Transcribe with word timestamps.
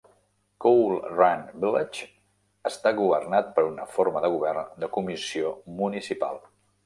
Coal 0.63 0.95
Run 1.17 1.43
Village 1.65 2.07
està 2.71 2.93
governat 3.01 3.53
per 3.59 3.67
una 3.67 3.87
forma 3.97 4.23
de 4.25 4.33
govern 4.37 4.83
de 4.85 4.89
comissió 4.99 5.55
municipal. 5.83 6.43